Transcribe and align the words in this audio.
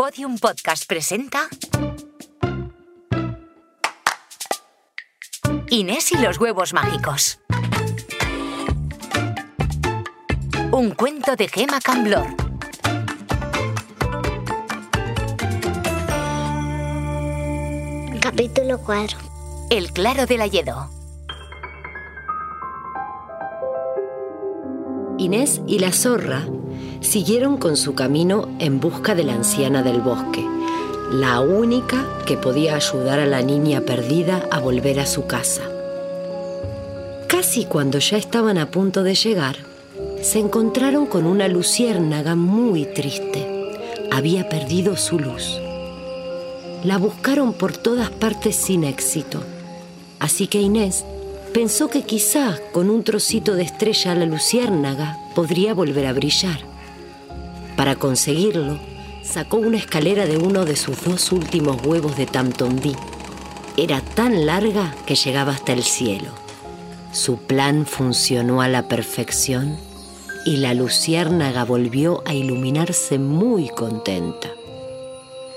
Podium 0.00 0.38
Podcast 0.38 0.86
presenta 0.86 1.46
Inés 5.68 6.12
y 6.12 6.16
los 6.16 6.40
huevos 6.40 6.72
mágicos. 6.72 7.38
Un 10.72 10.92
cuento 10.92 11.36
de 11.36 11.48
Gema 11.48 11.82
Camblor. 11.82 12.28
Capítulo 18.22 18.78
4. 18.78 19.18
El 19.68 19.92
claro 19.92 20.24
del 20.24 20.40
Ayedo. 20.40 20.88
Inés 25.18 25.60
y 25.66 25.78
la 25.78 25.92
zorra 25.92 26.46
siguieron 27.00 27.56
con 27.56 27.76
su 27.76 27.94
camino 27.94 28.48
en 28.58 28.80
busca 28.80 29.14
de 29.14 29.24
la 29.24 29.34
anciana 29.34 29.82
del 29.82 30.00
bosque, 30.00 30.44
la 31.12 31.40
única 31.40 32.06
que 32.26 32.36
podía 32.36 32.76
ayudar 32.76 33.18
a 33.18 33.26
la 33.26 33.42
niña 33.42 33.80
perdida 33.80 34.46
a 34.50 34.60
volver 34.60 35.00
a 35.00 35.06
su 35.06 35.26
casa. 35.26 35.62
Casi 37.26 37.64
cuando 37.64 37.98
ya 37.98 38.16
estaban 38.16 38.58
a 38.58 38.70
punto 38.70 39.02
de 39.02 39.14
llegar, 39.14 39.56
se 40.22 40.38
encontraron 40.38 41.06
con 41.06 41.26
una 41.26 41.48
luciérnaga 41.48 42.34
muy 42.34 42.84
triste. 42.84 43.46
Había 44.12 44.48
perdido 44.48 44.96
su 44.96 45.18
luz. 45.18 45.58
La 46.84 46.98
buscaron 46.98 47.52
por 47.54 47.76
todas 47.76 48.10
partes 48.10 48.56
sin 48.56 48.84
éxito. 48.84 49.42
Así 50.18 50.46
que 50.46 50.60
Inés 50.60 51.04
pensó 51.54 51.88
que 51.88 52.02
quizá 52.02 52.58
con 52.72 52.90
un 52.90 53.04
trocito 53.04 53.54
de 53.54 53.62
estrella 53.62 54.14
la 54.14 54.26
luciérnaga 54.26 55.18
podría 55.34 55.74
volver 55.74 56.06
a 56.06 56.12
brillar. 56.12 56.69
Para 57.80 57.96
conseguirlo, 57.96 58.78
sacó 59.22 59.56
una 59.56 59.78
escalera 59.78 60.26
de 60.26 60.36
uno 60.36 60.66
de 60.66 60.76
sus 60.76 61.02
dos 61.02 61.32
últimos 61.32 61.80
huevos 61.82 62.14
de 62.14 62.26
Tamtondí. 62.26 62.94
Era 63.78 64.02
tan 64.02 64.44
larga 64.44 64.94
que 65.06 65.14
llegaba 65.14 65.52
hasta 65.52 65.72
el 65.72 65.82
cielo. 65.82 66.28
Su 67.10 67.38
plan 67.38 67.86
funcionó 67.86 68.60
a 68.60 68.68
la 68.68 68.86
perfección 68.86 69.78
y 70.44 70.58
la 70.58 70.74
luciérnaga 70.74 71.64
volvió 71.64 72.22
a 72.26 72.34
iluminarse 72.34 73.18
muy 73.18 73.70
contenta. 73.70 74.50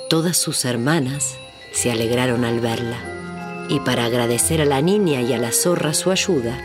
Todas 0.09 0.37
sus 0.37 0.63
hermanas 0.63 1.35
se 1.73 1.91
alegraron 1.91 2.45
al 2.45 2.61
verla 2.61 2.99
y 3.67 3.81
para 3.81 4.05
agradecer 4.05 4.61
a 4.61 4.65
la 4.65 4.81
niña 4.81 5.21
y 5.23 5.33
a 5.33 5.39
la 5.39 5.51
zorra 5.51 5.93
su 5.93 6.09
ayuda, 6.09 6.57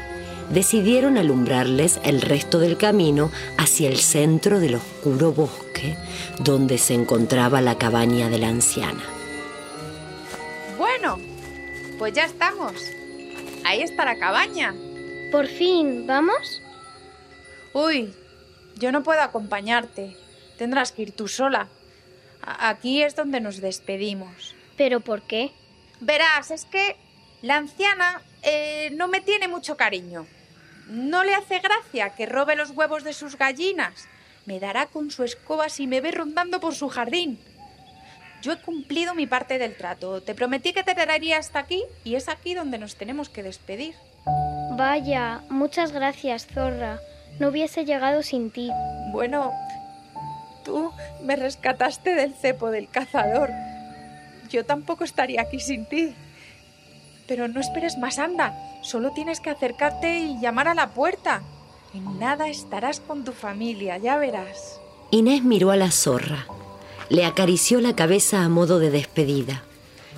decidieron 0.50 1.18
alumbrarles 1.18 2.00
el 2.04 2.20
resto 2.22 2.58
del 2.58 2.76
camino 2.76 3.30
hacia 3.56 3.88
el 3.88 3.98
centro 3.98 4.60
del 4.60 4.76
oscuro 4.76 5.32
bosque 5.32 5.96
donde 6.40 6.78
se 6.78 6.94
encontraba 6.94 7.60
la 7.60 7.76
cabaña 7.78 8.28
de 8.28 8.38
la 8.38 8.48
anciana. 8.48 9.02
Bueno, 10.76 11.18
pues 11.98 12.12
ya 12.14 12.24
estamos. 12.24 12.72
Ahí 13.64 13.82
está 13.82 14.04
la 14.04 14.18
cabaña. 14.18 14.74
Por 15.32 15.46
fin, 15.46 16.06
¿vamos? 16.06 16.62
Uy, 17.74 18.14
yo 18.76 18.92
no 18.92 19.02
puedo 19.02 19.20
acompañarte. 19.20 20.16
Tendrás 20.56 20.92
que 20.92 21.02
ir 21.02 21.12
tú 21.12 21.28
sola. 21.28 21.68
A- 22.42 22.70
Aquí 22.70 23.02
es 23.02 23.14
donde 23.14 23.40
nos 23.40 23.60
despedimos. 23.60 24.54
¿Pero 24.76 25.00
por 25.00 25.22
qué? 25.22 25.50
Verás, 26.00 26.50
es 26.50 26.64
que 26.64 26.96
la 27.42 27.56
anciana 27.56 28.22
eh, 28.42 28.90
no 28.96 29.08
me 29.08 29.20
tiene 29.20 29.48
mucho 29.48 29.76
cariño. 29.76 30.26
No 30.88 31.22
le 31.22 31.34
hace 31.34 31.58
gracia 31.58 32.10
que 32.10 32.26
robe 32.26 32.56
los 32.56 32.70
huevos 32.70 33.04
de 33.04 33.12
sus 33.12 33.36
gallinas. 33.36 34.08
Me 34.46 34.58
dará 34.58 34.86
con 34.86 35.10
su 35.10 35.22
escoba 35.22 35.68
si 35.68 35.86
me 35.86 36.00
ve 36.00 36.10
rondando 36.10 36.60
por 36.60 36.74
su 36.74 36.88
jardín. 36.88 37.38
Yo 38.40 38.52
he 38.52 38.62
cumplido 38.62 39.14
mi 39.14 39.26
parte 39.26 39.58
del 39.58 39.76
trato. 39.76 40.22
Te 40.22 40.34
prometí 40.34 40.72
que 40.72 40.84
te 40.84 40.94
traería 40.94 41.38
hasta 41.38 41.58
aquí 41.58 41.82
y 42.04 42.14
es 42.14 42.28
aquí 42.28 42.54
donde 42.54 42.78
nos 42.78 42.96
tenemos 42.96 43.28
que 43.28 43.42
despedir. 43.42 43.94
Vaya, 44.72 45.42
muchas 45.50 45.92
gracias, 45.92 46.46
zorra. 46.46 47.00
No 47.38 47.48
hubiese 47.48 47.84
llegado 47.84 48.22
sin 48.22 48.50
ti. 48.50 48.70
Bueno, 49.12 49.52
tú 50.64 50.92
me 51.22 51.36
rescataste 51.36 52.14
del 52.14 52.32
cepo 52.32 52.70
del 52.70 52.88
cazador. 52.88 53.50
Yo 54.48 54.64
tampoco 54.64 55.04
estaría 55.04 55.42
aquí 55.42 55.60
sin 55.60 55.84
ti. 55.84 56.14
Pero 57.26 57.48
no 57.48 57.60
esperes 57.60 57.98
más, 57.98 58.18
anda. 58.18 58.54
Solo 58.88 59.10
tienes 59.10 59.40
que 59.40 59.50
acercarte 59.50 60.18
y 60.18 60.40
llamar 60.40 60.66
a 60.66 60.72
la 60.72 60.94
puerta. 60.94 61.42
En 61.92 62.18
nada 62.18 62.48
estarás 62.48 63.00
con 63.00 63.22
tu 63.22 63.32
familia, 63.32 63.98
ya 63.98 64.16
verás. 64.16 64.80
Inés 65.10 65.44
miró 65.44 65.70
a 65.70 65.76
la 65.76 65.90
zorra, 65.90 66.46
le 67.10 67.26
acarició 67.26 67.82
la 67.82 67.94
cabeza 67.94 68.42
a 68.42 68.48
modo 68.48 68.78
de 68.78 68.90
despedida, 68.90 69.62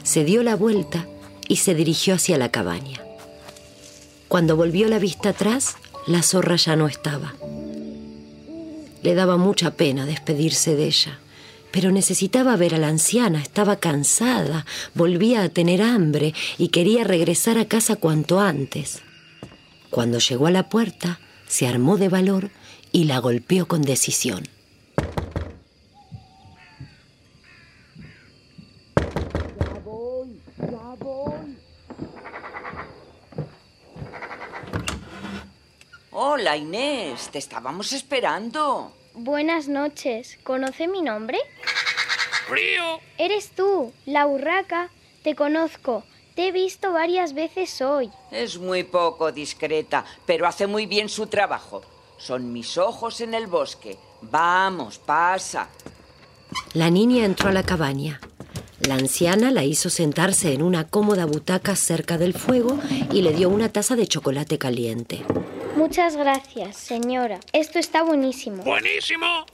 se 0.04 0.22
dio 0.22 0.44
la 0.44 0.54
vuelta 0.54 1.08
y 1.48 1.56
se 1.56 1.74
dirigió 1.74 2.14
hacia 2.14 2.38
la 2.38 2.52
cabaña. 2.52 3.00
Cuando 4.28 4.54
volvió 4.54 4.86
la 4.86 5.00
vista 5.00 5.30
atrás, 5.30 5.74
la 6.06 6.22
zorra 6.22 6.54
ya 6.54 6.76
no 6.76 6.86
estaba. 6.86 7.34
Le 9.02 9.14
daba 9.16 9.36
mucha 9.36 9.72
pena 9.72 10.06
despedirse 10.06 10.76
de 10.76 10.86
ella, 10.86 11.18
pero 11.72 11.90
necesitaba 11.92 12.56
ver 12.56 12.74
a 12.74 12.78
la 12.78 12.88
anciana, 12.88 13.40
estaba 13.40 13.76
cansada, 13.76 14.66
volvía 14.94 15.42
a 15.42 15.48
tener 15.48 15.82
hambre 15.82 16.34
y 16.58 16.68
quería 16.68 17.04
regresar 17.04 17.58
a 17.58 17.66
casa 17.66 17.96
cuanto 17.96 18.40
antes. 18.40 19.02
Cuando 19.90 20.18
llegó 20.18 20.46
a 20.46 20.50
la 20.50 20.68
puerta, 20.68 21.20
se 21.46 21.66
armó 21.66 21.96
de 21.96 22.08
valor 22.08 22.50
y 22.92 23.04
la 23.04 23.18
golpeó 23.18 23.66
con 23.66 23.82
decisión. 23.82 24.48
Hola 36.12 36.56
Inés, 36.56 37.30
te 37.30 37.38
estábamos 37.38 37.92
esperando. 37.92 38.99
Buenas 39.14 39.68
noches. 39.68 40.38
¿Conoce 40.44 40.86
mi 40.86 41.02
nombre? 41.02 41.38
¡Frío! 42.48 43.00
Eres 43.18 43.50
tú, 43.50 43.92
la 44.06 44.26
urraca. 44.26 44.90
Te 45.22 45.34
conozco. 45.34 46.04
Te 46.34 46.48
he 46.48 46.52
visto 46.52 46.92
varias 46.92 47.34
veces 47.34 47.82
hoy. 47.82 48.10
Es 48.30 48.58
muy 48.58 48.84
poco 48.84 49.32
discreta, 49.32 50.04
pero 50.26 50.46
hace 50.46 50.66
muy 50.66 50.86
bien 50.86 51.08
su 51.08 51.26
trabajo. 51.26 51.82
Son 52.18 52.52
mis 52.52 52.78
ojos 52.78 53.20
en 53.20 53.34
el 53.34 53.46
bosque. 53.46 53.98
Vamos, 54.22 54.98
pasa. 54.98 55.68
La 56.74 56.88
niña 56.88 57.24
entró 57.24 57.48
a 57.48 57.52
la 57.52 57.64
cabaña. 57.64 58.20
La 58.86 58.94
anciana 58.94 59.50
la 59.50 59.64
hizo 59.64 59.90
sentarse 59.90 60.54
en 60.54 60.62
una 60.62 60.88
cómoda 60.88 61.26
butaca 61.26 61.76
cerca 61.76 62.16
del 62.16 62.32
fuego 62.32 62.78
y 63.12 63.22
le 63.22 63.32
dio 63.32 63.50
una 63.50 63.68
taza 63.68 63.96
de 63.96 64.06
chocolate 64.06 64.56
caliente. 64.56 65.24
Muchas 65.80 66.14
gracias, 66.14 66.76
señora. 66.76 67.40
Esto 67.54 67.78
está 67.78 68.02
buenísimo. 68.02 68.62
¡Buenísimo! 68.64 69.46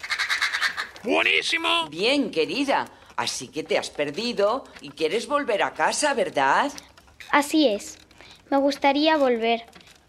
¡Buenísimo! 1.04 1.86
Bien, 1.88 2.32
querida. 2.32 2.88
Así 3.14 3.46
que 3.46 3.62
te 3.62 3.78
has 3.78 3.90
perdido 3.90 4.64
y 4.80 4.90
quieres 4.90 5.28
volver 5.28 5.62
a 5.62 5.72
casa, 5.72 6.14
¿verdad? 6.14 6.72
Así 7.30 7.68
es. 7.68 7.98
Me 8.50 8.56
gustaría 8.56 9.16
volver. 9.16 9.66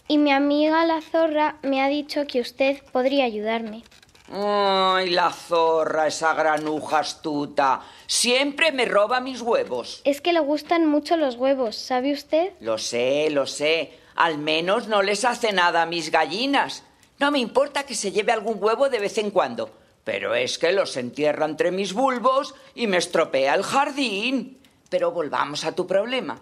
Y 0.07 0.17
mi 0.17 0.31
amiga 0.31 0.83
la 0.85 1.01
zorra 1.01 1.59
me 1.61 1.83
ha 1.83 1.87
dicho 1.87 2.25
que 2.25 2.41
usted 2.41 2.81
podría 2.91 3.25
ayudarme. 3.25 3.83
Ay, 4.31 5.11
la 5.11 5.31
zorra, 5.31 6.07
esa 6.07 6.33
granuja 6.33 6.97
astuta. 6.97 7.81
Siempre 8.07 8.71
me 8.71 8.85
roba 8.85 9.19
mis 9.19 9.41
huevos. 9.41 10.01
Es 10.03 10.19
que 10.19 10.33
le 10.33 10.39
gustan 10.39 10.87
mucho 10.87 11.15
los 11.15 11.35
huevos, 11.35 11.75
¿sabe 11.75 12.11
usted? 12.11 12.53
Lo 12.59 12.79
sé, 12.79 13.29
lo 13.29 13.45
sé. 13.45 13.99
Al 14.17 14.39
menos 14.39 14.87
no 14.87 15.03
les 15.03 15.23
hace 15.25 15.53
nada 15.53 15.83
a 15.83 15.85
mis 15.85 16.09
gallinas. 16.09 16.83
No 17.19 17.29
me 17.29 17.37
importa 17.37 17.83
que 17.83 17.93
se 17.93 18.11
lleve 18.11 18.31
algún 18.31 18.57
huevo 18.59 18.89
de 18.89 18.99
vez 18.99 19.19
en 19.19 19.29
cuando. 19.29 19.69
Pero 20.03 20.33
es 20.33 20.57
que 20.57 20.71
los 20.71 20.97
entierra 20.97 21.45
entre 21.45 21.69
mis 21.69 21.93
bulbos 21.93 22.55
y 22.73 22.87
me 22.87 22.97
estropea 22.97 23.53
el 23.53 23.61
jardín. 23.61 24.57
Pero 24.89 25.11
volvamos 25.11 25.65
a 25.65 25.73
tu 25.73 25.85
problema. 25.85 26.41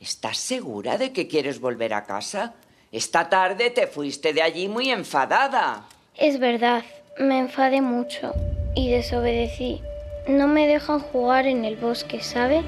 ¿Estás 0.00 0.38
segura 0.38 0.98
de 0.98 1.12
que 1.12 1.26
quieres 1.26 1.58
volver 1.60 1.94
a 1.94 2.04
casa? 2.04 2.54
Esta 2.92 3.28
tarde 3.28 3.70
te 3.70 3.88
fuiste 3.88 4.32
de 4.32 4.42
allí 4.42 4.68
muy 4.68 4.90
enfadada. 4.90 5.84
Es 6.14 6.38
verdad, 6.38 6.84
me 7.18 7.40
enfadé 7.40 7.80
mucho 7.80 8.32
y 8.76 8.90
desobedecí. 8.90 9.80
No 10.28 10.46
me 10.46 10.68
dejan 10.68 11.00
jugar 11.00 11.46
en 11.46 11.64
el 11.64 11.76
bosque, 11.76 12.22
¿sabe? 12.22 12.62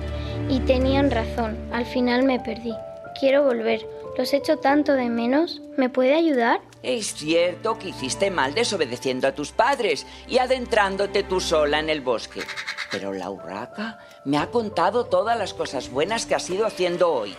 Y 0.49 0.59
tenían 0.61 1.13
razón, 1.13 1.57
al 1.73 1.87
final 1.87 2.25
me 2.25 2.41
perdí. 2.41 2.75
Quiero 3.21 3.45
volver. 3.45 3.98
Los 4.19 4.33
echo 4.33 4.57
tanto 4.57 4.95
de 4.95 5.09
menos. 5.09 5.63
¿Me 5.77 5.89
puede 5.91 6.17
ayudar? 6.17 6.61
Es 6.83 7.15
cierto 7.15 7.79
que 7.79 7.91
hiciste 7.91 8.33
mal 8.33 8.53
desobedeciendo 8.53 9.29
a 9.29 9.33
tus 9.33 9.53
padres 9.53 10.07
y 10.27 10.39
adentrándote 10.39 11.23
tú 11.23 11.39
sola 11.39 11.79
en 11.79 11.89
el 11.89 12.01
bosque. 12.01 12.43
Pero 12.91 13.13
la 13.13 13.31
urraca 13.31 14.01
me 14.25 14.37
ha 14.37 14.51
contado 14.51 15.07
todas 15.07 15.39
las 15.39 15.55
cosas 15.55 15.89
buenas 15.89 16.27
que 16.27 16.35
has 16.35 16.51
ido 16.51 16.67
haciendo 16.67 17.13
hoy. 17.13 17.37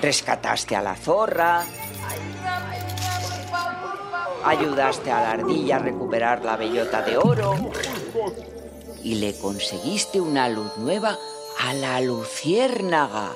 Rescataste 0.00 0.74
a 0.74 0.80
la 0.80 0.96
zorra. 0.96 1.66
Ayudaste 4.42 5.10
a 5.10 5.20
la 5.20 5.30
ardilla 5.32 5.76
a 5.76 5.80
recuperar 5.80 6.42
la 6.42 6.56
bellota 6.56 7.02
de 7.02 7.18
oro. 7.18 7.54
y 9.02 9.16
le 9.16 9.36
conseguiste 9.38 10.18
una 10.18 10.48
luz 10.48 10.78
nueva 10.78 11.18
a 11.60 11.74
la 11.74 12.00
luciérnaga. 12.00 13.34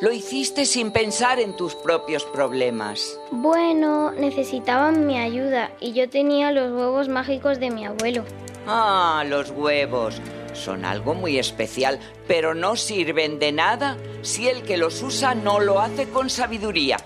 Lo 0.00 0.12
hiciste 0.12 0.64
sin 0.64 0.92
pensar 0.92 1.40
en 1.40 1.54
tus 1.54 1.74
propios 1.74 2.24
problemas. 2.24 3.20
Bueno, 3.32 4.12
necesitaban 4.12 5.06
mi 5.06 5.18
ayuda 5.18 5.72
y 5.78 5.92
yo 5.92 6.08
tenía 6.08 6.52
los 6.52 6.72
huevos 6.72 7.08
mágicos 7.08 7.60
de 7.60 7.70
mi 7.70 7.84
abuelo. 7.84 8.24
Ah, 8.66 9.22
los 9.28 9.50
huevos. 9.50 10.18
Son 10.54 10.86
algo 10.86 11.12
muy 11.12 11.38
especial, 11.38 12.00
pero 12.26 12.54
no 12.54 12.76
sirven 12.76 13.38
de 13.38 13.52
nada 13.52 13.98
si 14.22 14.48
el 14.48 14.62
que 14.62 14.78
los 14.78 15.02
usa 15.02 15.34
no 15.34 15.60
lo 15.60 15.80
hace 15.80 16.08
con 16.08 16.30
sabiduría. 16.30 16.96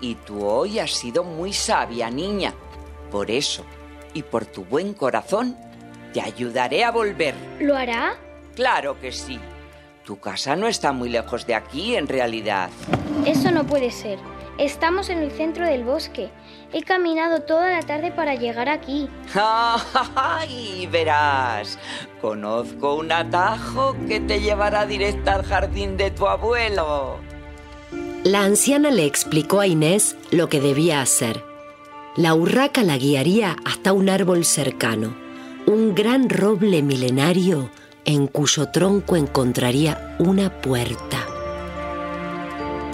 Y 0.00 0.14
tú 0.14 0.46
hoy 0.46 0.78
has 0.78 0.92
sido 0.92 1.24
muy 1.24 1.52
sabia, 1.52 2.10
niña. 2.10 2.54
Por 3.10 3.32
eso, 3.32 3.64
y 4.14 4.22
por 4.22 4.46
tu 4.46 4.64
buen 4.64 4.94
corazón, 4.94 5.56
te 6.12 6.20
ayudaré 6.20 6.84
a 6.84 6.92
volver. 6.92 7.34
¿Lo 7.58 7.74
hará? 7.74 8.14
Claro 8.54 9.00
que 9.00 9.10
sí. 9.10 9.40
Tu 10.06 10.20
casa 10.20 10.54
no 10.54 10.68
está 10.68 10.92
muy 10.92 11.08
lejos 11.08 11.48
de 11.48 11.56
aquí, 11.56 11.96
en 11.96 12.06
realidad. 12.06 12.70
Eso 13.24 13.50
no 13.50 13.66
puede 13.66 13.90
ser. 13.90 14.20
Estamos 14.56 15.10
en 15.10 15.18
el 15.18 15.32
centro 15.32 15.66
del 15.66 15.82
bosque. 15.82 16.30
He 16.72 16.84
caminado 16.84 17.42
toda 17.42 17.72
la 17.72 17.82
tarde 17.82 18.12
para 18.12 18.36
llegar 18.36 18.68
aquí. 18.68 19.08
¡Ay! 20.14 20.88
Verás, 20.92 21.76
conozco 22.20 22.94
un 22.94 23.10
atajo 23.10 23.96
que 24.06 24.20
te 24.20 24.40
llevará 24.40 24.86
directa 24.86 25.34
al 25.34 25.44
jardín 25.44 25.96
de 25.96 26.12
tu 26.12 26.28
abuelo. 26.28 27.18
La 28.22 28.44
anciana 28.44 28.92
le 28.92 29.06
explicó 29.06 29.58
a 29.58 29.66
Inés 29.66 30.16
lo 30.30 30.48
que 30.48 30.60
debía 30.60 31.00
hacer. 31.00 31.42
La 32.14 32.32
urraca 32.36 32.84
la 32.84 32.96
guiaría 32.96 33.56
hasta 33.64 33.92
un 33.92 34.08
árbol 34.08 34.44
cercano, 34.44 35.16
un 35.66 35.96
gran 35.96 36.30
roble 36.30 36.82
milenario 36.82 37.70
en 38.06 38.28
cuyo 38.28 38.68
tronco 38.68 39.16
encontraría 39.16 40.16
una 40.18 40.62
puerta. 40.62 41.26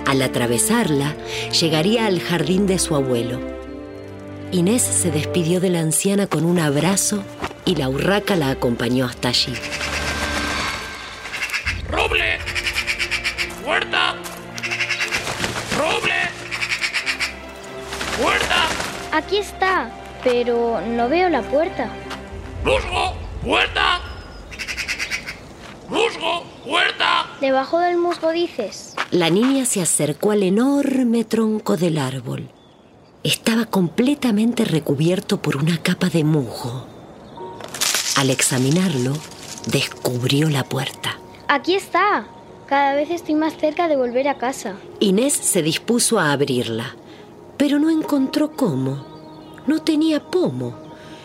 Al 0.06 0.20
atravesarla, 0.22 1.14
llegaría 1.58 2.06
al 2.06 2.20
jardín 2.20 2.66
de 2.66 2.78
su 2.78 2.96
abuelo. 2.96 3.38
Inés 4.50 4.82
se 4.82 5.10
despidió 5.10 5.60
de 5.60 5.70
la 5.70 5.80
anciana 5.80 6.26
con 6.26 6.44
un 6.44 6.58
abrazo 6.58 7.22
y 7.64 7.76
la 7.76 7.88
urraca 7.88 8.36
la 8.36 8.50
acompañó 8.50 9.06
hasta 9.06 9.28
allí. 9.28 9.54
¡Roble! 11.88 12.38
¡Puerta! 13.64 14.16
¡Roble! 15.78 16.20
¡Puerta! 18.20 18.68
Aquí 19.12 19.38
está, 19.38 19.90
pero 20.24 20.80
no 20.80 21.08
veo 21.08 21.28
la 21.28 21.42
puerta. 21.42 21.88
¡Musgo! 22.64 23.14
¡Puerta! 23.42 24.00
¡Musgo! 25.88 26.44
¡Puerta! 26.64 27.26
Debajo 27.42 27.80
del 27.80 27.96
musgo 27.96 28.30
dices. 28.30 28.94
La 29.10 29.28
niña 29.28 29.64
se 29.64 29.82
acercó 29.82 30.30
al 30.30 30.44
enorme 30.44 31.24
tronco 31.24 31.76
del 31.76 31.98
árbol. 31.98 32.48
Estaba 33.24 33.64
completamente 33.64 34.64
recubierto 34.64 35.42
por 35.42 35.56
una 35.56 35.76
capa 35.78 36.08
de 36.08 36.22
musgo. 36.22 36.86
Al 38.16 38.30
examinarlo, 38.30 39.14
descubrió 39.66 40.50
la 40.50 40.62
puerta. 40.62 41.18
Aquí 41.48 41.74
está. 41.74 42.28
Cada 42.66 42.94
vez 42.94 43.10
estoy 43.10 43.34
más 43.34 43.56
cerca 43.56 43.88
de 43.88 43.96
volver 43.96 44.28
a 44.28 44.38
casa. 44.38 44.76
Inés 45.00 45.32
se 45.32 45.62
dispuso 45.62 46.20
a 46.20 46.30
abrirla, 46.30 46.94
pero 47.56 47.80
no 47.80 47.90
encontró 47.90 48.52
cómo. 48.52 49.04
No 49.66 49.82
tenía 49.82 50.30
pomo. 50.30 50.76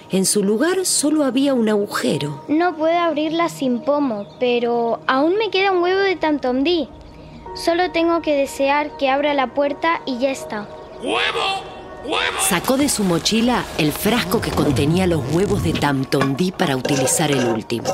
En 0.09 0.25
su 0.25 0.41
lugar 0.41 0.85
solo 0.85 1.25
había 1.25 1.53
un 1.53 1.67
agujero. 1.67 2.41
No 2.47 2.75
puedo 2.77 2.97
abrirla 2.97 3.49
sin 3.49 3.81
pomo, 3.81 4.25
pero 4.39 5.01
aún 5.05 5.35
me 5.37 5.49
queda 5.49 5.73
un 5.73 5.83
huevo 5.83 5.99
de 5.99 6.15
tantomdí. 6.15 6.87
Solo 7.55 7.91
tengo 7.91 8.21
que 8.21 8.35
desear 8.35 8.95
que 8.97 9.09
abra 9.09 9.33
la 9.33 9.47
puerta 9.47 10.01
y 10.05 10.19
ya 10.19 10.31
está. 10.31 10.69
¡Huevo! 11.01 11.17
¡Huevo! 12.05 12.39
Sacó 12.39 12.77
de 12.77 12.87
su 12.87 13.03
mochila 13.03 13.65
el 13.77 13.91
frasco 13.91 14.39
que 14.39 14.51
contenía 14.51 15.07
los 15.07 15.21
huevos 15.33 15.63
de 15.63 15.73
Tamtondí 15.73 16.51
para 16.51 16.77
utilizar 16.77 17.29
el 17.29 17.45
último. 17.45 17.91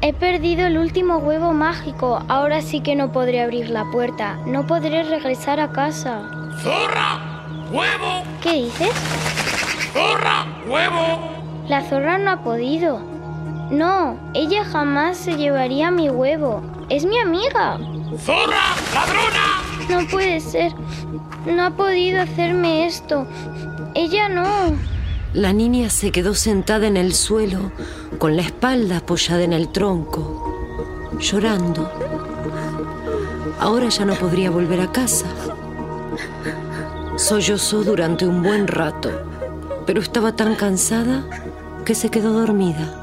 He 0.00 0.14
perdido 0.14 0.66
el 0.66 0.78
último 0.78 1.18
huevo 1.18 1.52
mágico. 1.52 2.22
Ahora 2.28 2.62
sí 2.62 2.80
que 2.80 2.96
no 2.96 3.12
podré 3.12 3.42
abrir 3.42 3.68
la 3.68 3.84
puerta. 3.90 4.38
No 4.46 4.66
podré 4.66 5.02
regresar 5.02 5.60
a 5.60 5.72
casa. 5.72 6.22
¡Zorra! 6.62 7.44
¡Huevo! 7.70 8.22
¿Qué 8.42 8.52
dices? 8.52 8.90
¡Zorra! 9.92 10.46
¡Huevo! 10.66 11.30
La 11.68 11.82
zorra 11.82 12.18
no 12.18 12.30
ha 12.32 12.42
podido. 12.42 13.00
No, 13.70 14.18
ella 14.34 14.64
jamás 14.64 15.16
se 15.16 15.36
llevaría 15.36 15.90
mi 15.90 16.10
huevo. 16.10 16.62
Es 16.88 17.04
mi 17.04 17.18
amiga. 17.18 17.78
¡Zorra! 18.18 18.74
¡Ladrona! 18.94 19.62
No 19.88 20.06
puede 20.08 20.40
ser. 20.40 20.72
No 21.46 21.64
ha 21.64 21.70
podido 21.70 22.20
hacerme 22.20 22.86
esto. 22.86 23.26
Ella 23.94 24.28
no. 24.28 24.44
La 25.32 25.52
niña 25.52 25.90
se 25.90 26.10
quedó 26.10 26.34
sentada 26.34 26.88
en 26.88 26.96
el 26.96 27.14
suelo, 27.14 27.70
con 28.18 28.36
la 28.36 28.42
espalda 28.42 28.98
apoyada 28.98 29.42
en 29.42 29.52
el 29.52 29.68
tronco, 29.68 31.08
llorando. 31.20 31.88
Ahora 33.60 33.88
ya 33.88 34.04
no 34.04 34.14
podría 34.14 34.50
volver 34.50 34.80
a 34.80 34.90
casa. 34.90 35.26
Sollozó 37.16 37.84
durante 37.84 38.26
un 38.26 38.42
buen 38.42 38.66
rato, 38.66 39.10
pero 39.86 40.00
estaba 40.00 40.32
tan 40.32 40.54
cansada 40.54 41.24
que 41.84 41.94
se 41.94 42.10
quedó 42.10 42.32
dormida. 42.32 42.96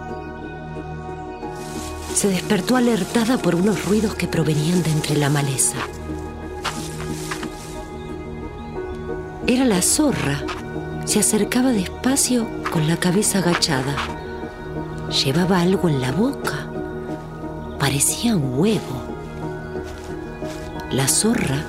Se 2.13 2.29
despertó 2.29 2.75
alertada 2.75 3.38
por 3.38 3.56
unos 3.56 3.85
ruidos 3.85 4.15
que 4.15 4.27
provenían 4.27 4.81
de 4.83 4.91
entre 4.91 5.18
la 5.18 5.29
maleza. 5.29 5.77
Era 9.45 9.65
la 9.65 9.81
zorra. 9.81 10.44
Se 11.06 11.19
acercaba 11.19 11.71
despacio 11.71 12.47
con 12.71 12.88
la 12.88 12.97
cabeza 12.97 13.39
agachada. 13.39 13.95
Llevaba 15.24 15.62
algo 15.62 15.88
en 15.88 16.01
la 16.01 16.12
boca. 16.12 16.68
Parecía 17.79 18.35
un 18.35 18.59
huevo. 18.59 19.03
La 20.91 21.07
zorra 21.07 21.63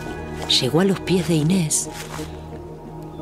llegó 0.48 0.80
a 0.80 0.84
los 0.84 0.98
pies 1.00 1.28
de 1.28 1.34
Inés 1.34 1.88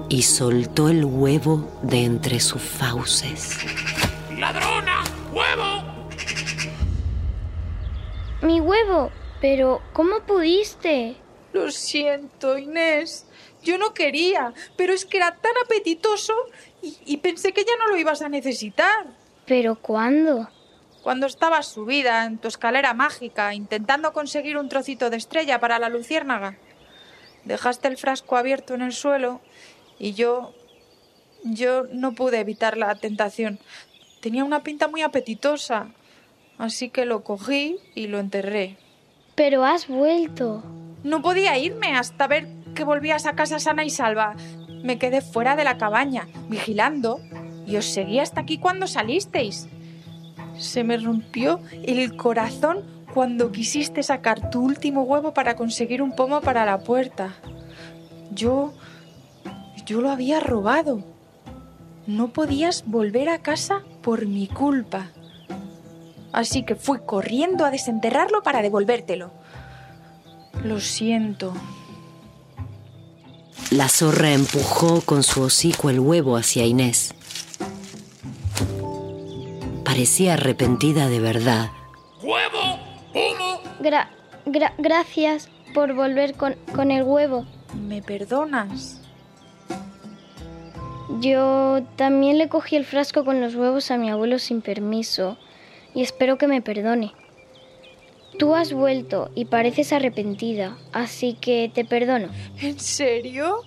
y 0.08 0.23
soltó 0.23 0.88
el 0.88 1.05
huevo 1.05 1.69
de 1.82 2.05
entre 2.05 2.41
sus 2.41 2.62
fauces. 2.62 3.58
¡Ladrona! 4.38 5.03
¡Huevo! 5.32 5.82
Mi 8.43 8.60
huevo. 8.60 9.10
Pero, 9.41 9.82
¿cómo 9.93 10.20
pudiste? 10.20 11.17
Lo 11.53 11.70
siento, 11.70 12.56
Inés. 12.56 13.27
Yo 13.63 13.79
no 13.79 13.94
quería, 13.94 14.55
pero 14.77 14.93
es 14.93 15.05
que 15.05 15.17
era 15.17 15.34
tan 15.34 15.53
apetitoso 15.65 16.32
y, 16.82 16.96
y 17.05 17.17
pensé 17.19 17.53
que 17.53 17.65
ya 17.65 17.77
no 17.79 17.89
lo 17.89 17.96
ibas 17.96 18.22
a 18.22 18.29
necesitar. 18.29 19.06
¿Pero 19.46 19.77
cuándo? 19.77 20.48
Cuando 21.03 21.27
estabas 21.27 21.67
subida 21.67 22.25
en 22.25 22.39
tu 22.39 22.48
escalera 22.48 22.94
mágica 22.94 23.55
intentando 23.55 24.13
conseguir 24.13 24.56
un 24.56 24.69
trocito 24.69 25.10
de 25.10 25.17
estrella 25.17 25.60
para 25.60 25.79
la 25.79 25.89
luciérnaga. 25.89 26.56
Dejaste 27.44 27.89
el 27.89 27.96
frasco 27.96 28.36
abierto 28.36 28.75
en 28.75 28.82
el 28.82 28.93
suelo 28.93 29.41
y 29.98 30.12
yo... 30.12 30.55
yo 31.44 31.84
no 31.93 32.12
pude 32.12 32.41
evitar 32.41 32.76
la 32.76 32.94
tentación. 32.96 33.58
Tenía 34.20 34.44
una 34.44 34.62
pinta 34.62 34.88
muy 34.88 35.03
apetitosa, 35.03 35.88
así 36.58 36.88
que 36.88 37.05
lo 37.05 37.22
cogí 37.22 37.79
y 37.94 38.08
lo 38.08 38.19
enterré. 38.19 38.76
Pero 39.34 39.65
has 39.65 39.86
vuelto. 39.86 40.65
No 41.05 41.22
podía 41.22 41.58
irme 41.58 41.94
hasta 41.94 42.26
ver 42.26 42.48
que 42.74 42.84
volvías 42.84 43.26
a 43.26 43.34
casa 43.34 43.58
sana 43.58 43.84
y 43.84 43.91
salva. 43.91 44.34
Me 44.82 44.98
quedé 44.98 45.20
fuera 45.20 45.56
de 45.56 45.65
la 45.65 45.79
cabaña, 45.79 46.26
vigilando, 46.48 47.20
y 47.67 47.76
os 47.76 47.86
seguí 47.86 48.19
hasta 48.19 48.41
aquí 48.41 48.58
cuando 48.58 48.86
salisteis. 48.86 49.69
Se 50.58 50.84
me 50.84 50.96
rompió 50.96 51.60
el 51.84 52.17
corazón 52.17 52.84
cuando 53.12 53.53
quisiste 53.53 54.03
sacar 54.03 54.50
tu 54.50 54.62
último 54.62 55.03
huevo 55.03 55.34
para 55.34 55.56
conseguir 55.56 56.03
un 56.03 56.17
pomo 56.17 56.41
para 56.41 56.65
la 56.65 56.79
puerta. 56.79 57.34
Yo... 58.32 58.72
yo 59.86 60.00
lo 60.00 60.10
había 60.10 60.40
robado. 60.40 61.02
No 62.06 62.28
podías 62.28 62.84
volver 62.86 63.28
a 63.28 63.38
casa 63.38 63.82
por 64.02 64.26
mi 64.26 64.46
culpa. 64.46 65.08
Así 66.32 66.64
que 66.64 66.74
fui 66.74 66.98
corriendo 67.06 67.64
a 67.64 67.70
desenterrarlo 67.70 68.43
para 68.43 68.62
devolvértelo. 68.62 69.31
Lo 70.62 70.81
siento. 70.81 71.52
La 73.70 73.88
zorra 73.88 74.32
empujó 74.32 75.00
con 75.00 75.22
su 75.22 75.43
hocico 75.43 75.90
el 75.90 75.98
huevo 76.00 76.36
hacia 76.36 76.64
Inés. 76.66 77.14
Parecía 79.84 80.34
arrepentida 80.34 81.08
de 81.08 81.20
verdad. 81.20 81.70
¡Huevo! 82.22 82.78
Gra- 83.81 84.08
gracias 84.78 85.48
por 85.74 85.94
volver 85.94 86.34
con, 86.34 86.55
con 86.74 86.90
el 86.90 87.02
huevo. 87.02 87.46
¿Me 87.74 88.02
perdonas? 88.02 89.00
Yo 91.20 91.82
también 91.96 92.39
le 92.39 92.49
cogí 92.49 92.77
el 92.77 92.85
frasco 92.85 93.25
con 93.25 93.41
los 93.41 93.55
huevos 93.55 93.91
a 93.91 93.96
mi 93.99 94.11
abuelo 94.11 94.39
sin 94.39 94.61
permiso. 94.63 95.39
y 95.94 96.03
espero 96.03 96.37
que 96.37 96.46
me 96.46 96.61
perdone. 96.61 97.15
Tú 98.39 98.55
has 98.55 98.73
vuelto 98.75 99.31
y 99.35 99.46
pareces 99.46 99.94
arrepentida, 99.94 100.77
así 100.93 101.39
que 101.41 101.70
te 101.75 101.87
perdono. 101.87 102.29
¿En 102.61 102.79
serio? 102.79 103.63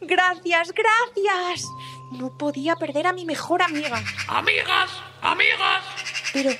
Gracias, 0.00 0.72
gracias. 0.72 1.68
No 2.12 2.36
podía 2.38 2.76
perder 2.76 3.06
a 3.06 3.12
mi 3.12 3.26
mejor 3.26 3.60
amiga. 3.60 4.02
Amigas, 4.26 4.90
amigas. 5.20 5.84
Pero, 6.32 6.50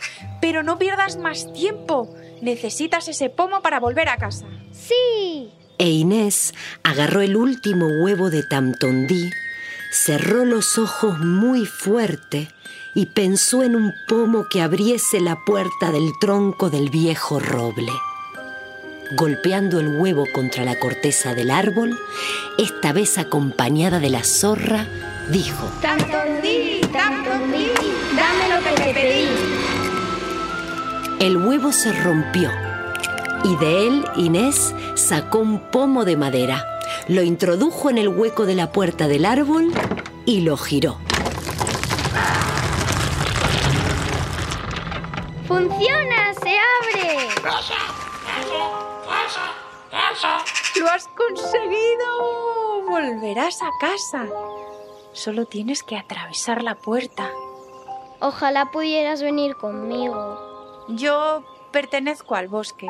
pero 0.42 0.62
no 0.62 0.78
pierdas 0.78 1.16
más 1.16 1.50
tiempo. 1.54 2.14
Necesitas 2.42 3.08
ese 3.08 3.30
pomo 3.30 3.62
para 3.62 3.80
volver 3.80 4.10
a 4.10 4.18
casa. 4.18 4.44
¡Sí! 4.70 5.50
E 5.78 5.88
Inés 5.88 6.52
agarró 6.82 7.22
el 7.22 7.36
último 7.36 7.86
huevo 8.02 8.28
de 8.28 8.42
Tamtondí, 8.42 9.30
cerró 9.90 10.44
los 10.44 10.78
ojos 10.78 11.18
muy 11.18 11.66
fuerte 11.66 12.48
y 12.94 13.06
pensó 13.06 13.62
en 13.62 13.76
un 13.76 13.92
pomo 14.08 14.46
que 14.48 14.62
abriese 14.62 15.20
la 15.20 15.36
puerta 15.44 15.90
del 15.90 16.12
tronco 16.20 16.70
del 16.70 16.90
viejo 16.90 17.38
roble. 17.40 17.92
Golpeando 19.16 19.80
el 19.80 20.00
huevo 20.00 20.24
contra 20.32 20.64
la 20.64 20.78
corteza 20.78 21.34
del 21.34 21.50
árbol, 21.50 21.98
esta 22.58 22.92
vez 22.92 23.18
acompañada 23.18 23.98
de 23.98 24.10
la 24.10 24.22
zorra, 24.22 24.86
dijo, 25.30 25.68
Tantondí, 25.82 26.80
Tantondí, 26.92 27.66
dame 28.16 28.48
lo 28.54 28.64
que 28.64 28.82
te 28.82 28.94
pedí. 28.94 29.28
El 31.18 31.36
huevo 31.36 31.72
se 31.72 31.92
rompió 31.92 32.50
y 33.44 33.56
de 33.56 33.88
él 33.88 34.04
Inés 34.16 34.74
sacó 34.94 35.38
un 35.38 35.58
pomo 35.70 36.04
de 36.04 36.16
madera, 36.16 36.64
lo 37.10 37.24
introdujo 37.24 37.90
en 37.90 37.98
el 37.98 38.08
hueco 38.08 38.46
de 38.46 38.54
la 38.54 38.70
puerta 38.70 39.08
del 39.08 39.24
árbol 39.24 39.72
y 40.26 40.42
lo 40.42 40.56
giró. 40.56 40.96
¡Funciona! 45.48 46.32
¡Se 46.40 46.56
abre! 46.56 47.26
Casa, 47.42 47.74
casa, 48.24 48.70
casa, 49.08 49.40
casa. 49.90 50.44
¡Lo 50.78 50.88
has 50.88 51.08
conseguido! 51.08 52.86
Volverás 52.88 53.60
a 53.60 53.70
casa. 53.80 54.28
Solo 55.12 55.46
tienes 55.46 55.82
que 55.82 55.96
atravesar 55.96 56.62
la 56.62 56.76
puerta. 56.76 57.28
Ojalá 58.20 58.70
pudieras 58.70 59.20
venir 59.20 59.56
conmigo. 59.56 60.86
Yo 60.90 61.42
pertenezco 61.72 62.36
al 62.36 62.46
bosque. 62.46 62.88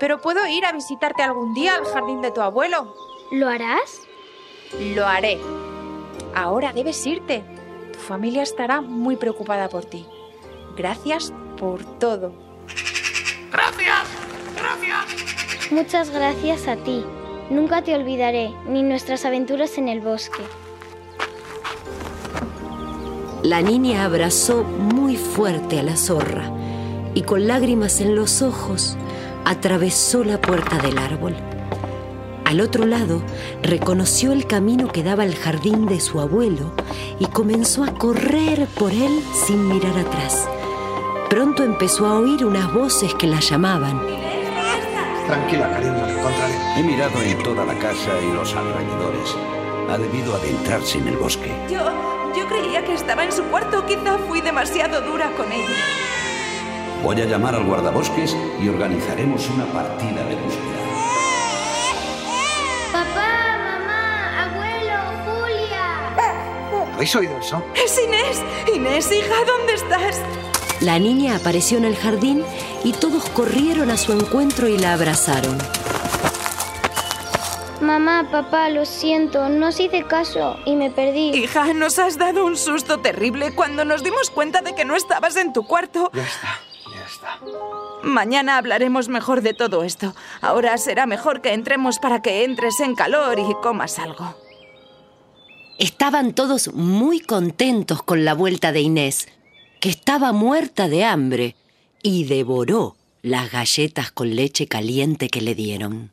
Pero 0.00 0.20
puedo 0.20 0.44
ir 0.48 0.66
a 0.66 0.72
visitarte 0.72 1.22
algún 1.22 1.54
día 1.54 1.76
al 1.76 1.84
jardín 1.84 2.20
de 2.20 2.32
tu 2.32 2.40
abuelo. 2.40 2.92
¿Lo 3.30 3.48
harás? 3.48 4.02
Lo 4.94 5.06
haré. 5.06 5.38
Ahora 6.34 6.72
debes 6.72 7.06
irte. 7.06 7.42
Tu 7.92 7.98
familia 7.98 8.42
estará 8.42 8.80
muy 8.80 9.16
preocupada 9.16 9.68
por 9.68 9.84
ti. 9.84 10.06
Gracias 10.76 11.32
por 11.58 11.84
todo. 11.98 12.32
Gracias, 13.50 14.08
gracias. 14.56 15.72
Muchas 15.72 16.10
gracias 16.10 16.68
a 16.68 16.76
ti. 16.76 17.04
Nunca 17.50 17.82
te 17.82 17.94
olvidaré, 17.94 18.50
ni 18.66 18.82
nuestras 18.82 19.24
aventuras 19.24 19.76
en 19.76 19.88
el 19.88 20.00
bosque. 20.00 20.42
La 23.42 23.60
niña 23.60 24.04
abrazó 24.04 24.62
muy 24.62 25.16
fuerte 25.16 25.80
a 25.80 25.82
la 25.82 25.96
zorra 25.96 26.50
y 27.14 27.22
con 27.22 27.48
lágrimas 27.48 28.00
en 28.00 28.14
los 28.14 28.40
ojos 28.40 28.96
atravesó 29.44 30.24
la 30.24 30.40
puerta 30.40 30.78
del 30.78 30.96
árbol. 30.96 31.34
Al 32.52 32.60
otro 32.60 32.84
lado 32.84 33.22
reconoció 33.62 34.30
el 34.30 34.46
camino 34.46 34.88
que 34.88 35.02
daba 35.02 35.22
al 35.22 35.34
jardín 35.34 35.86
de 35.86 36.00
su 36.00 36.20
abuelo 36.20 36.74
y 37.18 37.24
comenzó 37.24 37.82
a 37.82 37.94
correr 37.94 38.66
por 38.78 38.92
él 38.92 39.22
sin 39.46 39.68
mirar 39.68 39.96
atrás. 39.98 40.46
Pronto 41.30 41.64
empezó 41.64 42.04
a 42.04 42.18
oír 42.18 42.44
unas 42.44 42.70
voces 42.74 43.14
que 43.14 43.26
la 43.26 43.40
llamaban. 43.40 43.98
Tranquila, 45.26 45.70
cariño, 45.70 45.96
la 45.96 46.12
encontraré. 46.12 46.54
He 46.76 46.82
mirado 46.82 47.22
en 47.22 47.42
toda 47.42 47.64
la 47.64 47.72
casa 47.78 48.10
y 48.22 48.34
los 48.34 48.54
alrededores. 48.54 49.34
Ha 49.88 49.96
debido 49.96 50.34
adentrarse 50.34 50.98
en 50.98 51.08
el 51.08 51.16
bosque. 51.16 51.50
Yo, 51.70 51.90
yo 52.36 52.46
creía 52.48 52.84
que 52.84 52.92
estaba 52.92 53.24
en 53.24 53.32
su 53.32 53.44
cuarto. 53.44 53.86
Quizá 53.86 54.18
fui 54.28 54.42
demasiado 54.42 55.00
dura 55.00 55.32
con 55.38 55.50
ella. 55.50 55.70
Voy 57.02 57.18
a 57.18 57.24
llamar 57.24 57.54
al 57.54 57.64
guardabosques 57.64 58.36
y 58.62 58.68
organizaremos 58.68 59.48
una 59.48 59.64
partida 59.72 60.22
de 60.26 60.34
búsqueda. 60.36 60.91
¿Habéis 67.02 67.16
oído 67.16 67.36
eso? 67.36 67.64
Es 67.74 67.98
Inés. 67.98 68.40
Inés, 68.72 69.10
hija, 69.10 69.34
¿dónde 69.44 69.74
estás? 69.74 70.20
La 70.80 71.00
niña 71.00 71.34
apareció 71.34 71.76
en 71.78 71.84
el 71.84 71.96
jardín 71.96 72.44
y 72.84 72.92
todos 72.92 73.28
corrieron 73.30 73.90
a 73.90 73.96
su 73.96 74.12
encuentro 74.12 74.68
y 74.68 74.78
la 74.78 74.92
abrazaron. 74.92 75.58
Mamá, 77.80 78.28
papá, 78.30 78.68
lo 78.68 78.86
siento, 78.86 79.48
no 79.48 79.66
os 79.66 79.80
hice 79.80 80.06
caso 80.06 80.60
y 80.64 80.76
me 80.76 80.92
perdí. 80.92 81.30
Hija, 81.30 81.74
nos 81.74 81.98
has 81.98 82.18
dado 82.18 82.46
un 82.46 82.56
susto 82.56 83.00
terrible 83.00 83.52
cuando 83.52 83.84
nos 83.84 84.04
dimos 84.04 84.30
cuenta 84.30 84.60
de 84.60 84.76
que 84.76 84.84
no 84.84 84.94
estabas 84.94 85.34
en 85.34 85.52
tu 85.52 85.66
cuarto. 85.66 86.08
Ya 86.14 86.22
está, 86.22 86.60
ya 86.94 87.04
está. 87.04 87.40
Mañana 88.04 88.58
hablaremos 88.58 89.08
mejor 89.08 89.40
de 89.40 89.54
todo 89.54 89.82
esto. 89.82 90.14
Ahora 90.40 90.78
será 90.78 91.06
mejor 91.06 91.40
que 91.40 91.52
entremos 91.52 91.98
para 91.98 92.22
que 92.22 92.44
entres 92.44 92.78
en 92.78 92.94
calor 92.94 93.40
y 93.40 93.54
comas 93.60 93.98
algo. 93.98 94.36
Estaban 95.82 96.32
todos 96.32 96.72
muy 96.74 97.18
contentos 97.18 98.04
con 98.04 98.24
la 98.24 98.34
vuelta 98.34 98.70
de 98.70 98.82
Inés, 98.82 99.26
que 99.80 99.88
estaba 99.88 100.30
muerta 100.30 100.88
de 100.88 101.02
hambre 101.02 101.56
y 102.04 102.22
devoró 102.22 102.94
las 103.20 103.50
galletas 103.50 104.12
con 104.12 104.36
leche 104.36 104.68
caliente 104.68 105.28
que 105.28 105.40
le 105.40 105.56
dieron. 105.56 106.12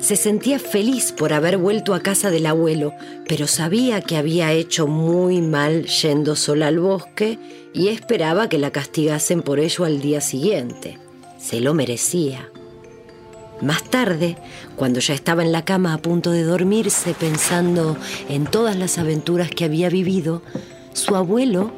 Se 0.00 0.16
sentía 0.16 0.58
feliz 0.58 1.12
por 1.12 1.32
haber 1.32 1.56
vuelto 1.56 1.94
a 1.94 2.00
casa 2.00 2.30
del 2.30 2.44
abuelo, 2.44 2.92
pero 3.26 3.46
sabía 3.46 4.02
que 4.02 4.18
había 4.18 4.52
hecho 4.52 4.86
muy 4.86 5.40
mal 5.40 5.86
yendo 5.86 6.36
sola 6.36 6.66
al 6.66 6.78
bosque 6.78 7.38
y 7.72 7.88
esperaba 7.88 8.50
que 8.50 8.58
la 8.58 8.70
castigasen 8.70 9.40
por 9.40 9.60
ello 9.60 9.86
al 9.86 10.02
día 10.02 10.20
siguiente. 10.20 10.98
Se 11.38 11.62
lo 11.62 11.72
merecía. 11.72 12.51
Más 13.62 13.84
tarde, 13.84 14.36
cuando 14.74 14.98
ya 14.98 15.14
estaba 15.14 15.44
en 15.44 15.52
la 15.52 15.64
cama 15.64 15.94
a 15.94 15.98
punto 15.98 16.32
de 16.32 16.42
dormirse 16.42 17.14
pensando 17.14 17.96
en 18.28 18.44
todas 18.44 18.74
las 18.76 18.98
aventuras 18.98 19.50
que 19.50 19.64
había 19.64 19.88
vivido, 19.88 20.42
su 20.94 21.14
abuelo 21.14 21.70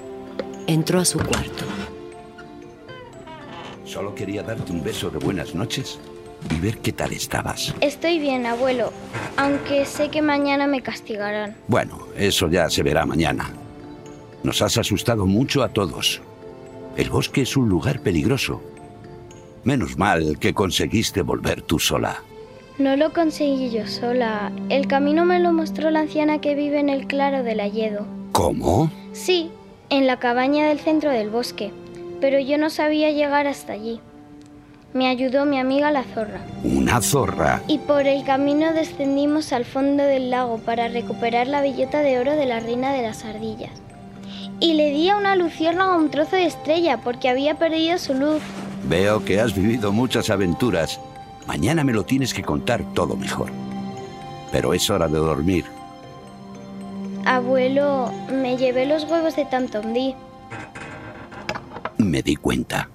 entró 0.67 0.99
a 0.99 1.05
su 1.05 1.19
cuarto. 1.19 1.67
Solo 3.85 4.15
quería 4.15 4.43
darte 4.43 4.73
un 4.73 4.83
beso 4.83 5.11
de 5.11 5.19
buenas 5.19 5.55
noches 5.55 5.99
y 6.51 6.59
ver 6.59 6.79
qué 6.79 6.93
tal 6.93 7.13
estabas. 7.13 7.75
Estoy 7.83 8.19
bien, 8.19 8.47
abuelo, 8.47 8.91
aunque 9.37 9.85
sé 9.85 10.09
que 10.09 10.23
mañana 10.23 10.67
me 10.67 10.83
castigarán. 10.83 11.55
Bueno, 11.69 12.09
eso 12.17 12.49
ya 12.49 12.71
se 12.71 12.83
verá 12.83 13.05
mañana. 13.05 13.51
Nos 14.43 14.63
has 14.63 14.79
asustado 14.79 15.27
mucho 15.27 15.63
a 15.63 15.69
todos. 15.69 16.23
El 16.97 17.11
bosque 17.11 17.43
es 17.43 17.59
un 17.59 17.69
lugar 17.69 18.01
peligroso. 18.01 18.63
Menos 19.65 19.97
mal 19.97 20.39
que 20.39 20.53
conseguiste 20.53 21.23
volver 21.23 21.63
tú 21.63 21.79
sola. 21.79 22.23
No 22.79 22.97
lo 22.97 23.13
conseguí 23.13 23.71
yo 23.71 23.87
sola. 23.87 24.53
El 24.69 24.87
camino 24.87 25.25
me 25.25 25.41
lo 25.41 25.53
mostró 25.53 25.91
la 25.91 26.01
anciana 26.01 26.41
que 26.41 26.55
vive 26.55 26.81
en 26.81 26.89
el 26.89 27.07
claro 27.07 27.43
del 27.43 27.61
Alledo. 27.61 28.07
¿Cómo? 28.33 28.91
Sí, 29.13 29.51
en 29.91 30.07
la 30.07 30.19
cabaña 30.19 30.69
del 30.69 30.81
centro 30.81 31.11
del 31.11 31.31
bosque, 31.31 31.73
pero 32.21 32.39
yo 32.39 32.59
no 32.59 32.69
sabía 32.69 33.11
llegar 33.11 33.47
hasta 33.47 33.73
allí. 33.73 34.01
Me 34.93 35.09
ayudó 35.09 35.45
mi 35.45 35.59
amiga 35.59 35.91
la 35.91 36.05
zorra. 36.05 36.41
Una 36.63 37.01
zorra. 37.01 37.63
Y 37.67 37.79
por 37.79 38.07
el 38.07 38.23
camino 38.25 38.73
descendimos 38.73 39.53
al 39.53 39.65
fondo 39.65 40.03
del 40.05 40.31
lago 40.31 40.59
para 40.59 40.89
recuperar 40.89 41.47
la 41.47 41.63
bellota 41.63 42.01
de 42.01 42.19
oro 42.19 42.37
de 42.37 42.47
la 42.47 42.61
reina 42.61 42.93
de 42.93 43.03
las 43.03 43.25
ardillas. 43.25 43.73
Y 44.61 44.75
le 44.75 44.91
di 44.91 45.09
a 45.09 45.17
una 45.17 45.37
luciérnaga 45.37 45.97
un 45.97 46.11
trozo 46.11 46.37
de 46.37 46.47
estrella 46.47 46.99
porque 46.99 47.29
había 47.29 47.55
perdido 47.55 47.99
su 47.99 48.15
luz. 48.15 48.43
Veo 48.89 49.25
que 49.25 49.41
has 49.41 49.55
vivido 49.55 49.93
muchas 49.93 50.29
aventuras. 50.29 51.01
Mañana 51.47 51.85
me 51.85 51.93
lo 51.93 52.05
tienes 52.05 52.35
que 52.35 52.43
contar 52.43 52.85
todo 52.93 53.17
mejor. 53.17 53.51
Pero 54.53 54.75
es 54.75 54.91
hora 54.91 55.09
de 55.09 55.19
dormir. 55.19 55.65
Abuelo, 57.25 58.13
me 58.31 58.57
llevé 58.59 58.85
los 58.85 59.05
huevos 59.05 59.37
de 59.37 59.47
Tamtondí. 59.47 60.15
Me 61.97 62.23
di 62.23 62.37
cuenta. 62.37 62.91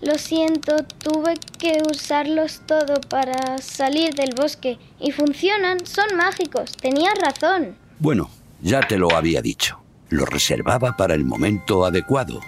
Lo 0.00 0.16
siento, 0.16 0.76
tuve 1.02 1.34
que 1.58 1.82
usarlos 1.88 2.62
todo 2.66 3.00
para 3.00 3.58
salir 3.58 4.14
del 4.14 4.34
bosque. 4.34 4.78
Y 4.98 5.12
funcionan, 5.12 5.86
son 5.86 6.16
mágicos. 6.16 6.72
Tenías 6.72 7.14
razón. 7.20 7.76
Bueno, 8.00 8.28
ya 8.60 8.80
te 8.80 8.98
lo 8.98 9.14
había 9.14 9.40
dicho. 9.40 9.78
Lo 10.08 10.24
reservaba 10.24 10.96
para 10.96 11.14
el 11.14 11.24
momento 11.24 11.84
adecuado. 11.84 12.40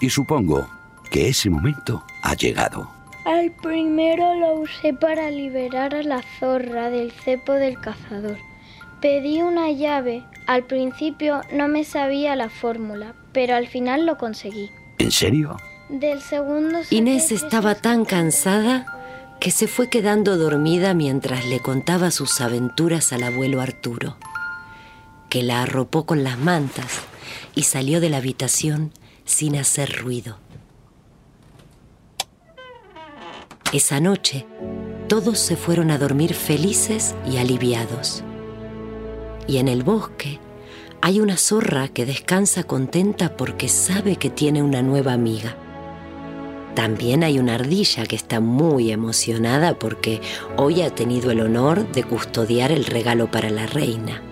Y 0.00 0.10
supongo 0.10 0.77
que 1.10 1.28
ese 1.28 1.50
momento 1.50 2.04
ha 2.22 2.34
llegado. 2.34 2.90
Al 3.24 3.50
primero 3.50 4.34
lo 4.34 4.60
usé 4.60 4.94
para 4.94 5.30
liberar 5.30 5.94
a 5.94 6.02
la 6.02 6.22
zorra 6.40 6.88
del 6.88 7.12
cepo 7.12 7.52
del 7.52 7.78
cazador. 7.78 8.38
Pedí 9.00 9.42
una 9.42 9.70
llave. 9.70 10.24
Al 10.46 10.64
principio 10.64 11.42
no 11.52 11.68
me 11.68 11.84
sabía 11.84 12.36
la 12.36 12.48
fórmula, 12.48 13.14
pero 13.32 13.54
al 13.54 13.66
final 13.66 14.06
lo 14.06 14.16
conseguí. 14.16 14.70
¿En 14.98 15.10
serio? 15.10 15.56
Del 15.90 16.20
segundo 16.20 16.80
Inés 16.90 17.30
estaba 17.30 17.74
tan 17.74 18.04
cansada 18.04 18.86
que 19.40 19.50
se 19.50 19.68
fue 19.68 19.88
quedando 19.88 20.36
dormida 20.36 20.94
mientras 20.94 21.46
le 21.46 21.60
contaba 21.60 22.10
sus 22.10 22.40
aventuras 22.40 23.12
al 23.12 23.22
abuelo 23.22 23.60
Arturo, 23.60 24.16
que 25.28 25.42
la 25.42 25.62
arropó 25.62 26.06
con 26.06 26.24
las 26.24 26.38
mantas 26.38 27.02
y 27.54 27.62
salió 27.62 28.00
de 28.00 28.08
la 28.08 28.16
habitación 28.16 28.92
sin 29.24 29.56
hacer 29.56 30.02
ruido. 30.02 30.38
Esa 33.70 34.00
noche, 34.00 34.46
todos 35.08 35.38
se 35.38 35.54
fueron 35.54 35.90
a 35.90 35.98
dormir 35.98 36.32
felices 36.32 37.14
y 37.30 37.36
aliviados. 37.36 38.24
Y 39.46 39.58
en 39.58 39.68
el 39.68 39.82
bosque 39.82 40.40
hay 41.02 41.20
una 41.20 41.36
zorra 41.36 41.88
que 41.88 42.06
descansa 42.06 42.64
contenta 42.64 43.36
porque 43.36 43.68
sabe 43.68 44.16
que 44.16 44.30
tiene 44.30 44.62
una 44.62 44.80
nueva 44.80 45.12
amiga. 45.12 45.54
También 46.74 47.22
hay 47.22 47.38
una 47.38 47.56
ardilla 47.56 48.06
que 48.06 48.16
está 48.16 48.40
muy 48.40 48.90
emocionada 48.90 49.78
porque 49.78 50.22
hoy 50.56 50.80
ha 50.80 50.94
tenido 50.94 51.30
el 51.30 51.42
honor 51.42 51.92
de 51.92 52.04
custodiar 52.04 52.72
el 52.72 52.86
regalo 52.86 53.30
para 53.30 53.50
la 53.50 53.66
reina. 53.66 54.22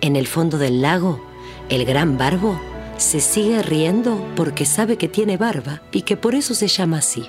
En 0.00 0.16
el 0.16 0.26
fondo 0.26 0.56
del 0.56 0.80
lago, 0.80 1.22
el 1.68 1.84
gran 1.84 2.16
barbo 2.16 2.58
se 2.96 3.20
sigue 3.20 3.62
riendo 3.62 4.24
porque 4.36 4.64
sabe 4.64 4.96
que 4.96 5.08
tiene 5.08 5.36
barba 5.36 5.82
y 5.92 6.00
que 6.02 6.16
por 6.16 6.34
eso 6.34 6.54
se 6.54 6.68
llama 6.68 6.98
así. 6.98 7.26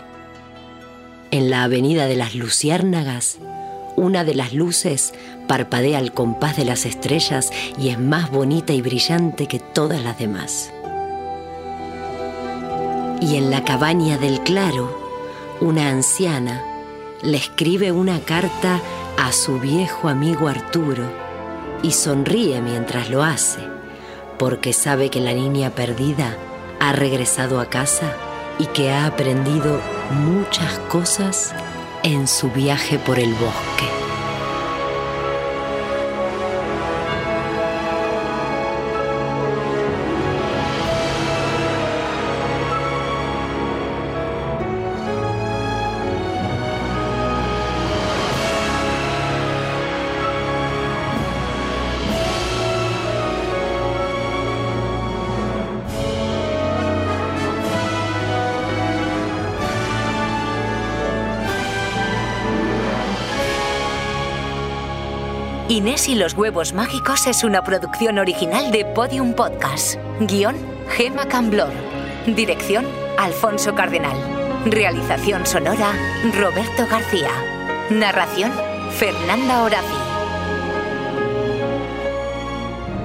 En 1.32 1.50
la 1.50 1.64
avenida 1.64 2.08
de 2.08 2.18
las 2.18 2.36
Luciérnagas, 2.36 3.38
una 3.96 4.26
de 4.26 4.36
las 4.36 4.52
luces 4.52 5.14
parpadea 5.48 5.98
al 5.98 6.12
compás 6.12 6.58
de 6.58 6.66
las 6.66 6.86
estrellas 6.86 7.52
y 7.80 7.88
es 7.88 7.98
más 7.98 8.30
bonita 8.30 8.74
y 8.74 8.82
brillante 8.82 9.48
que 9.48 9.60
todas 9.60 10.04
las 10.04 10.20
demás. 10.20 10.74
Y 13.22 13.38
en 13.38 13.50
la 13.50 13.64
cabaña 13.64 14.18
del 14.18 14.42
claro, 14.42 14.94
una 15.62 15.88
anciana 15.88 16.62
le 17.22 17.38
escribe 17.38 17.94
una 17.94 18.20
carta 18.20 18.82
a 19.18 19.32
su 19.32 19.58
viejo 19.58 20.10
amigo 20.10 20.50
Arturo 20.50 21.06
y 21.82 21.92
sonríe 21.92 22.60
mientras 22.62 23.10
lo 23.10 23.24
hace, 23.24 23.62
porque 24.38 24.74
sabe 24.74 25.10
que 25.10 25.22
la 25.22 25.32
niña 25.32 25.70
perdida 25.70 26.36
ha 26.82 26.92
regresado 26.92 27.62
a 27.62 27.70
casa 27.70 28.18
y 28.62 28.68
que 28.68 28.92
ha 28.92 29.08
aprendido 29.08 29.82
muchas 30.12 30.78
cosas 30.88 31.52
en 32.04 32.28
su 32.28 32.52
viaje 32.52 33.00
por 33.00 33.18
el 33.18 33.34
bosque. 33.34 34.01
Inés 65.72 66.10
y 66.10 66.16
los 66.16 66.34
huevos 66.34 66.74
mágicos 66.74 67.28
es 67.28 67.46
una 67.46 67.64
producción 67.64 68.20
original 68.20 68.74
de 68.74 68.84
Podium 68.84 69.32
Podcast. 69.34 69.96
Guión, 70.20 70.58
Gema 70.90 71.28
Camblor. 71.28 71.72
Dirección, 72.26 72.86
Alfonso 73.18 73.74
Cardenal. 73.74 74.18
Realización 74.66 75.46
sonora, 75.46 75.94
Roberto 76.38 76.86
García. 76.88 77.30
Narración, 77.90 78.52
Fernanda 78.98 79.64
Orazi. 79.64 79.96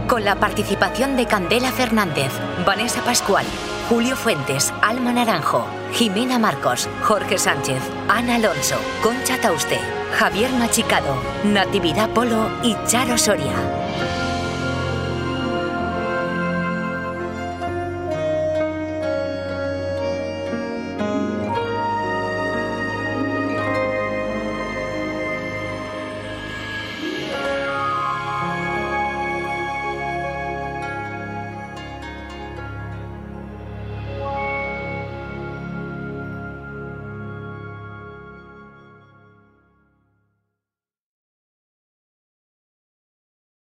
Con 0.08 0.24
la 0.24 0.34
participación 0.34 1.16
de 1.16 1.26
Candela 1.26 1.70
Fernández, 1.70 2.32
Vanessa 2.66 3.00
Pascual, 3.02 3.46
Julio 3.88 4.16
Fuentes, 4.16 4.74
Alma 4.82 5.12
Naranjo, 5.12 5.64
Jimena 5.92 6.40
Marcos, 6.40 6.88
Jorge 7.04 7.38
Sánchez, 7.38 7.80
Ana 8.08 8.34
Alonso, 8.34 8.76
Concha 9.04 9.40
Tauste, 9.40 9.78
Javier 10.18 10.50
Machicado, 10.52 11.14
Natividad 11.44 12.08
Polo 12.08 12.48
y 12.62 12.74
Charo 12.86 13.18
Soria. 13.18 13.75